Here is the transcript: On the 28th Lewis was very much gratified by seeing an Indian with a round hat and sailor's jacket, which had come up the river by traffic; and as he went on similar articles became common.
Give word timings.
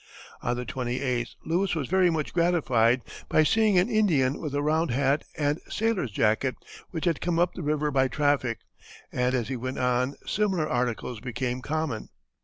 On 0.41 0.57
the 0.57 0.65
28th 0.65 1.35
Lewis 1.45 1.75
was 1.75 1.87
very 1.87 2.09
much 2.09 2.33
gratified 2.33 3.03
by 3.29 3.43
seeing 3.43 3.77
an 3.77 3.87
Indian 3.87 4.39
with 4.41 4.55
a 4.55 4.61
round 4.63 4.89
hat 4.89 5.23
and 5.37 5.61
sailor's 5.69 6.09
jacket, 6.09 6.55
which 6.89 7.05
had 7.05 7.21
come 7.21 7.37
up 7.37 7.53
the 7.53 7.61
river 7.61 7.91
by 7.91 8.07
traffic; 8.07 8.61
and 9.11 9.35
as 9.35 9.47
he 9.49 9.55
went 9.55 9.77
on 9.77 10.15
similar 10.25 10.67
articles 10.67 11.19
became 11.19 11.61
common. 11.61 12.09